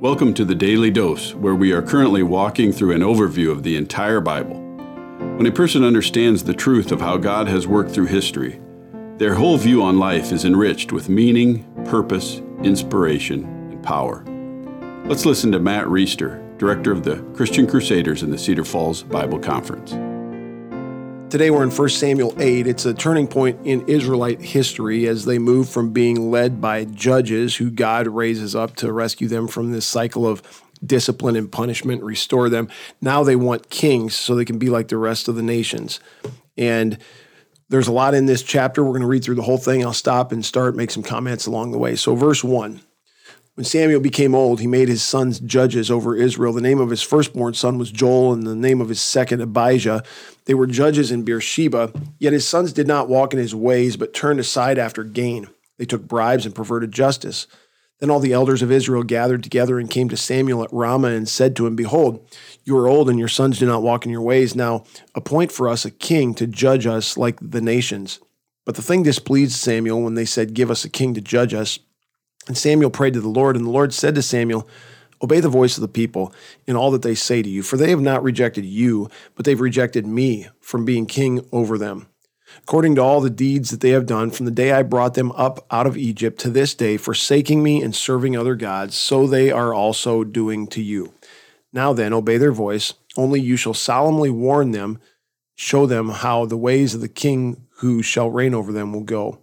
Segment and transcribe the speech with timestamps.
[0.00, 3.76] Welcome to the Daily Dose, where we are currently walking through an overview of the
[3.76, 4.58] entire Bible.
[5.36, 8.62] When a person understands the truth of how God has worked through history,
[9.18, 14.24] their whole view on life is enriched with meaning, purpose, inspiration, and power.
[15.04, 19.38] Let's listen to Matt Reisetter, director of the Christian Crusaders in the Cedar Falls Bible
[19.38, 19.92] Conference.
[21.30, 22.66] Today we're in 1 Samuel 8.
[22.66, 27.54] It's a turning point in Israelite history as they move from being led by judges
[27.54, 30.42] who God raises up to rescue them from this cycle of
[30.84, 32.68] discipline and punishment, restore them.
[33.00, 36.00] Now they want kings so they can be like the rest of the nations.
[36.58, 36.98] And
[37.68, 38.82] there's a lot in this chapter.
[38.82, 39.84] We're going to read through the whole thing.
[39.84, 41.94] I'll stop and start, make some comments along the way.
[41.94, 42.80] So, verse 1
[43.56, 46.52] when Samuel became old, he made his sons judges over Israel.
[46.52, 50.02] The name of his firstborn son was Joel, and the name of his second, Abijah.
[50.46, 51.92] They were judges in Beersheba.
[52.18, 55.48] Yet his sons did not walk in his ways, but turned aside after gain.
[55.78, 57.46] They took bribes and perverted justice.
[57.98, 61.28] Then all the elders of Israel gathered together and came to Samuel at Ramah and
[61.28, 62.26] said to him, Behold,
[62.64, 64.56] you are old, and your sons do not walk in your ways.
[64.56, 68.20] Now appoint for us a king to judge us like the nations.
[68.64, 71.78] But the thing displeased Samuel when they said, Give us a king to judge us.
[72.48, 74.68] And Samuel prayed to the Lord, and the Lord said to Samuel,
[75.22, 76.32] Obey the voice of the people
[76.66, 79.60] in all that they say to you, for they have not rejected you, but they've
[79.60, 82.06] rejected me from being king over them.
[82.62, 85.30] According to all the deeds that they have done from the day I brought them
[85.32, 89.50] up out of Egypt to this day, forsaking me and serving other gods, so they
[89.50, 91.12] are also doing to you.
[91.72, 94.98] Now then, obey their voice, only you shall solemnly warn them,
[95.54, 99.40] show them how the ways of the king who shall reign over them will go.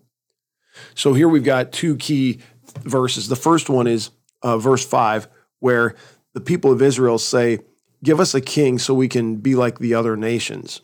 [0.96, 2.40] So here we've got two key
[2.84, 3.28] verses.
[3.28, 4.12] The first one is
[4.42, 5.28] uh, verse 5,
[5.60, 5.96] where
[6.34, 7.60] the people of Israel say,
[8.04, 10.82] Give us a king so we can be like the other nations,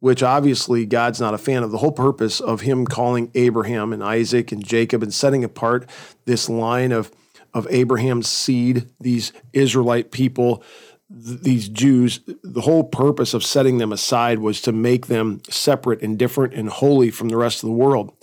[0.00, 1.70] which obviously God's not a fan of.
[1.70, 5.88] The whole purpose of him calling Abraham and Isaac and Jacob and setting apart
[6.24, 7.12] this line of,
[7.52, 10.64] of Abraham's seed, these Israelite people,
[11.10, 16.00] th- these Jews, the whole purpose of setting them aside was to make them separate
[16.00, 18.14] and different and holy from the rest of the world.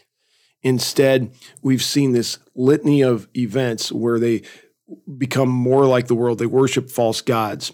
[0.63, 1.31] Instead,
[1.61, 4.41] we've seen this litany of events where they
[5.17, 6.39] become more like the world.
[6.39, 7.73] They worship false gods.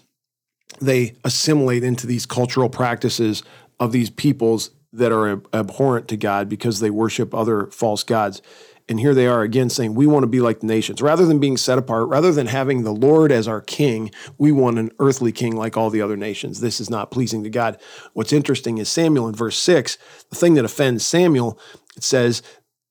[0.80, 3.42] They assimilate into these cultural practices
[3.78, 8.42] of these peoples that are abhorrent to God because they worship other false gods.
[8.88, 11.00] And here they are again saying, We want to be like the nations.
[11.00, 14.80] Rather than being set apart, rather than having the Lord as our king, we want
[14.80, 16.60] an earthly king like all the other nations.
[16.60, 17.80] This is not pleasing to God.
[18.14, 19.96] What's interesting is Samuel in verse 6,
[20.30, 21.56] the thing that offends Samuel,
[21.96, 22.42] it says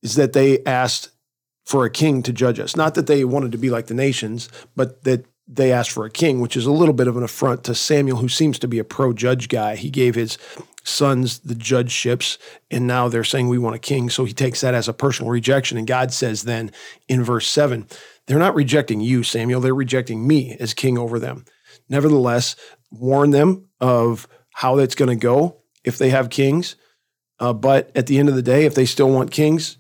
[0.02, 1.10] is that they asked
[1.66, 2.76] for a king to judge us.
[2.76, 6.12] Not that they wanted to be like the nations, but that they asked for a
[6.12, 8.80] king, which is a little bit of an affront to Samuel, who seems to be
[8.80, 9.76] a pro judge guy.
[9.76, 10.38] He gave his
[10.84, 12.38] sons the judgeships,
[12.70, 14.10] and now they're saying we want a king.
[14.10, 15.78] So he takes that as a personal rejection.
[15.78, 16.72] And God says then
[17.08, 17.88] in verse 7,
[18.28, 21.46] they're not rejecting you, Samuel, they're rejecting me as king over them.
[21.90, 22.56] Nevertheless,
[22.92, 26.76] warn them of how that's going to go if they have kings.
[27.40, 29.78] Uh, but at the end of the day, if they still want kings,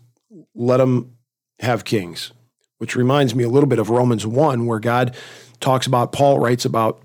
[0.55, 1.17] let them
[1.59, 2.31] have kings,
[2.77, 5.15] which reminds me a little bit of Romans 1, where God
[5.59, 7.01] talks about, Paul writes about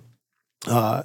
[0.66, 1.02] uh,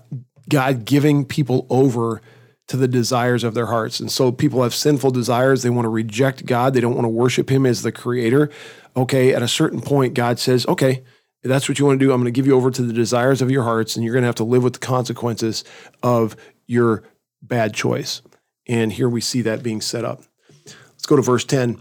[0.47, 2.22] God giving people over
[2.67, 3.99] to the desires of their hearts.
[3.99, 5.63] And so people have sinful desires.
[5.63, 8.49] They want to reject God, they don't want to worship Him as the creator.
[8.95, 11.03] Okay, at a certain point, God says, okay,
[11.44, 13.41] that's what you want to do, I'm going to give you over to the desires
[13.41, 15.63] of your hearts, and you're going to have to live with the consequences
[16.03, 16.35] of
[16.67, 17.03] your
[17.41, 18.22] bad choice.
[18.67, 20.23] And here we see that being set up.
[20.66, 21.79] Let's go to verse 10.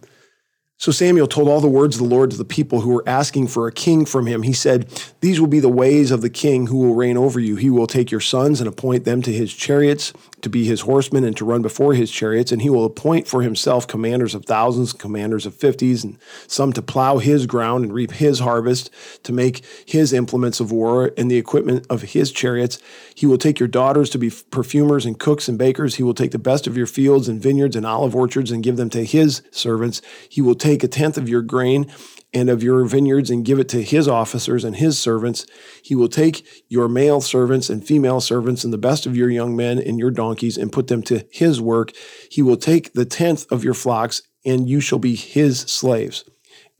[0.80, 3.48] So Samuel told all the words of the Lord to the people who were asking
[3.48, 4.44] for a king from him.
[4.44, 4.88] He said,
[5.20, 7.56] These will be the ways of the king who will reign over you.
[7.56, 10.12] He will take your sons and appoint them to his chariots,
[10.42, 12.52] to be his horsemen, and to run before his chariots.
[12.52, 16.82] And he will appoint for himself commanders of thousands, commanders of fifties, and some to
[16.82, 18.90] plow his ground and reap his harvest,
[19.24, 22.78] to make his implements of war and the equipment of his chariots.
[23.14, 25.96] He will take your daughters to be perfumers and cooks and bakers.
[25.96, 28.76] He will take the best of your fields and vineyards and olive orchards and give
[28.76, 30.02] them to his servants.
[30.28, 31.90] He will take a tenth of your grain
[32.34, 35.46] and of your vineyards and give it to his officers and his servants.
[35.82, 39.56] He will take your male servants and female servants and the best of your young
[39.56, 41.92] men and your donkeys and put them to his work.
[42.30, 46.24] He will take the tenth of your flocks and you shall be his slaves.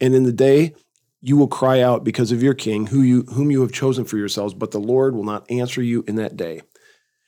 [0.01, 0.75] And in the day
[1.21, 4.17] you will cry out because of your king, who you, whom you have chosen for
[4.17, 6.61] yourselves, but the Lord will not answer you in that day.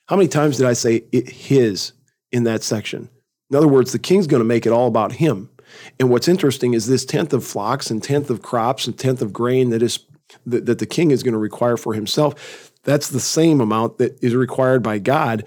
[0.07, 1.93] How many times did I say it, his
[2.31, 3.09] in that section?
[3.51, 5.51] In other words, the king's going to make it all about him.
[5.99, 9.33] And what's interesting is this tenth of flocks and tenth of crops and tenth of
[9.33, 10.01] grain that is
[10.47, 12.73] that, that the king is going to require for himself.
[12.85, 15.45] That's the same amount that is required by God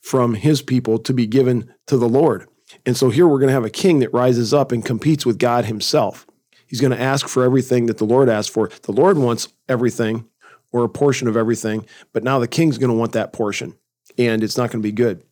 [0.00, 2.46] from his people to be given to the Lord.
[2.84, 5.38] And so here we're going to have a king that rises up and competes with
[5.38, 6.26] God himself.
[6.66, 8.68] He's going to ask for everything that the Lord asked for.
[8.82, 10.28] The Lord wants everything
[10.72, 13.76] or a portion of everything, but now the king's going to want that portion,
[14.18, 15.22] and it's not going to be good.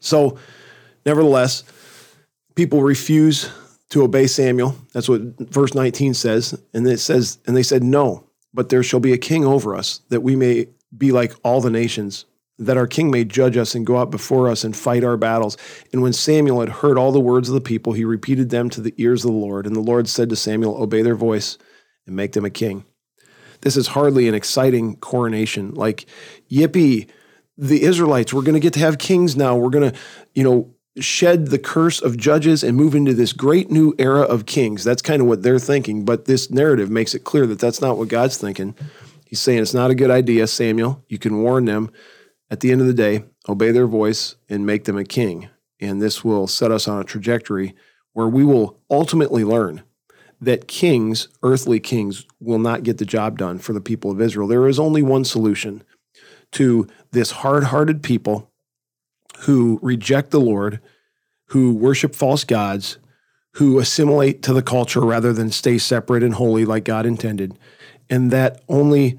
[0.00, 0.38] So,
[1.04, 1.64] nevertheless,
[2.56, 3.50] people refuse
[3.90, 4.74] to obey Samuel.
[4.92, 6.60] That's what verse 19 says.
[6.74, 10.00] And it says, and they said, No, but there shall be a king over us,
[10.08, 10.66] that we may
[10.96, 12.24] be like all the nations,
[12.58, 15.56] that our king may judge us and go out before us and fight our battles.
[15.92, 18.80] And when Samuel had heard all the words of the people, he repeated them to
[18.80, 19.66] the ears of the Lord.
[19.66, 21.58] And the Lord said to Samuel, Obey their voice
[22.06, 22.84] and make them a king.
[23.60, 25.74] This is hardly an exciting coronation.
[25.74, 26.06] Like,
[26.50, 27.08] yippee,
[27.58, 29.56] the Israelites, we're going to get to have kings now.
[29.56, 29.98] We're going to,
[30.34, 34.46] you know, shed the curse of judges and move into this great new era of
[34.46, 34.84] kings.
[34.84, 36.04] That's kind of what they're thinking.
[36.04, 38.74] But this narrative makes it clear that that's not what God's thinking.
[39.26, 41.04] He's saying it's not a good idea, Samuel.
[41.08, 41.90] You can warn them.
[42.50, 45.48] At the end of the day, obey their voice and make them a king.
[45.80, 47.74] And this will set us on a trajectory
[48.12, 49.82] where we will ultimately learn
[50.40, 54.46] that kings, earthly kings, will not get the job done for the people of Israel.
[54.46, 55.82] There is only one solution
[56.52, 58.50] to this hard hearted people
[59.40, 60.80] who reject the Lord,
[61.46, 62.98] who worship false gods,
[63.52, 67.58] who assimilate to the culture rather than stay separate and holy like God intended.
[68.10, 69.18] And that only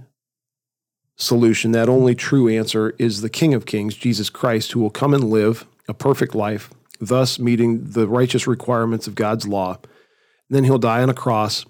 [1.16, 5.14] solution, that only true answer is the King of Kings, Jesus Christ, who will come
[5.14, 9.78] and live a perfect life, thus meeting the righteous requirements of God's law.
[10.50, 11.66] Then he'll die on a cross,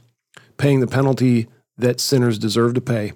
[0.58, 1.48] paying the penalty
[1.78, 3.14] that sinners deserve to pay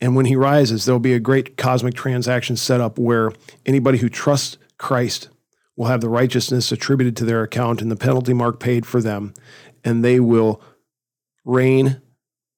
[0.00, 3.32] and when he rises, there'll be a great cosmic transaction set up where
[3.64, 5.30] anybody who trusts Christ
[5.76, 9.34] will have the righteousness attributed to their account and the penalty mark paid for them,
[9.84, 10.60] and they will
[11.44, 12.00] reign,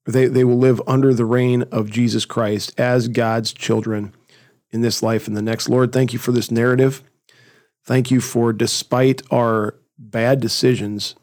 [0.06, 4.14] they, they will live under the reign of Jesus Christ as God's children
[4.70, 5.68] in this life and the next.
[5.68, 7.02] Lord, thank you for this narrative.
[7.84, 11.14] Thank you for, despite our bad decisions,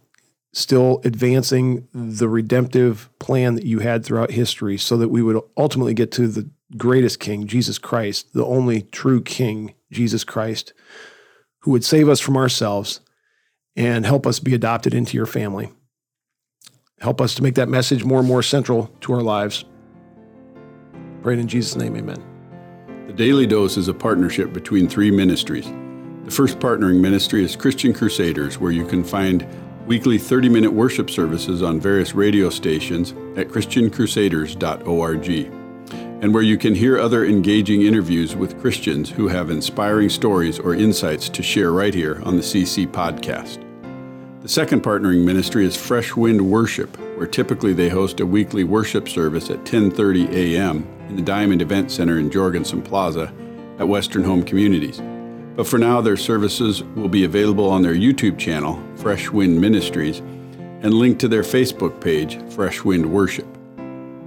[0.55, 5.93] still advancing the redemptive plan that you had throughout history so that we would ultimately
[5.93, 10.73] get to the greatest king, Jesus Christ, the only true king, Jesus Christ,
[11.59, 13.01] who would save us from ourselves
[13.75, 15.73] and help us be adopted into your family.
[17.01, 19.65] Help us to make that message more and more central to our lives.
[21.21, 22.23] Pray in Jesus' name, amen.
[23.07, 25.65] The Daily Dose is a partnership between three ministries.
[26.23, 29.45] The first partnering ministry is Christian Crusaders, where you can find
[29.85, 35.29] weekly 30 minute worship services on various radio stations at ChristianCrusaders.org,
[36.23, 40.73] and where you can hear other engaging interviews with Christians who have inspiring stories or
[40.73, 43.61] insights to share right here on the CC podcast.
[44.41, 49.09] The second partnering ministry is Fresh Wind Worship, where typically they host a weekly worship
[49.09, 50.87] service at 10:30 a.m.
[51.09, 53.31] in the Diamond Event Center in Jorgensen Plaza
[53.79, 55.01] at Western Home Communities.
[55.55, 60.17] But for now, their services will be available on their YouTube channel, Fresh Wind Ministries,
[60.81, 63.45] and link to their Facebook page, Fresh Wind Worship.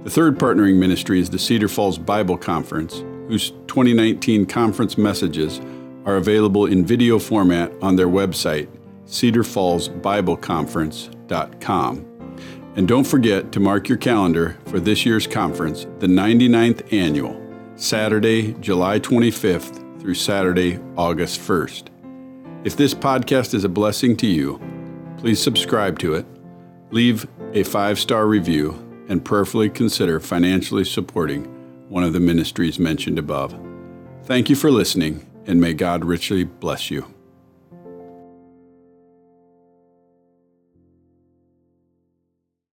[0.05, 5.59] The third partnering ministry is the Cedar Falls Bible Conference, whose 2019 conference messages
[6.05, 8.69] are available in video format on their website,
[9.05, 12.05] cedarfallsbibleconference.com.
[12.77, 17.35] And don't forget to mark your calendar for this year's conference, the 99th annual,
[17.75, 21.87] Saturday, July 25th through Saturday, August 1st.
[22.65, 24.59] If this podcast is a blessing to you,
[25.17, 26.25] please subscribe to it,
[26.91, 28.71] leave a five star review,
[29.07, 31.45] and prayerfully consider financially supporting
[31.87, 33.57] one of the ministries mentioned above.
[34.23, 37.05] Thank you for listening, and may God richly bless you.